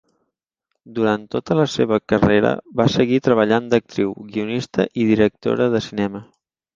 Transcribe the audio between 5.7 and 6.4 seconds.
de cinema.